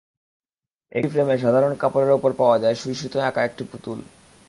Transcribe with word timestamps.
একটি 0.91 1.09
ফ্রেমে 1.09 1.35
সাধারণ 1.37 1.73
কাপড়ের 1.75 2.11
ওপর 2.11 2.31
পাওয়া 2.33 2.57
যায় 2.59 2.75
সুই-সুতোয় 2.75 3.25
আঁকা 3.25 3.41
একটি 3.43 3.63
পুতুল। 3.71 3.99